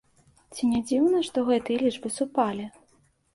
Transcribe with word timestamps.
Ці 0.53 0.69
не 0.69 0.79
дзіўна, 0.87 1.19
што 1.27 1.37
гэтыя 1.49 1.83
лічбы 1.85 2.13
супалі? 2.17 2.65